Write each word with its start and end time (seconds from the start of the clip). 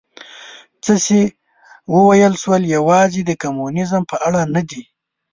څه 0.83 0.93
چې 1.05 1.19
وویل 1.93 2.33
شول 2.41 2.63
یوازې 2.75 3.21
د 3.25 3.31
کمونیزم 3.43 4.01
په 4.11 4.15
اړه 4.27 4.41
نه 4.55 4.61
دي. 4.69 4.83